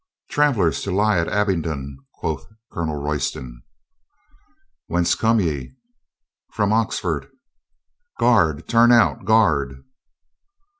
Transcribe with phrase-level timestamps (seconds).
[0.31, 3.61] "Travelers to lie at Abingdon," quoth Colonel Royston.
[4.87, 5.75] "Whence come ye?"
[6.53, 7.27] "From Oxford."
[8.17, 8.67] "Guard!
[8.67, 9.83] Turn out, guard!"